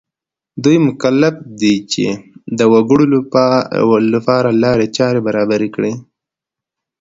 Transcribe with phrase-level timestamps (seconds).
[0.63, 2.05] دولت مکلف دی چې
[2.57, 3.05] د وګړو
[4.15, 5.93] لپاره لارې چارې برابرې کړي.